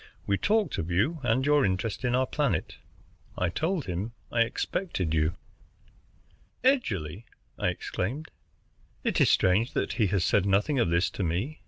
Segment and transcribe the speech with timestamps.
[0.25, 2.77] We talked of you and your interest in our planet.
[3.37, 5.35] I told him I expected you."
[6.63, 7.25] "Edgerly!"
[7.59, 8.31] I exclaimed.
[9.03, 11.59] "It is strange that he has said nothing of this to me.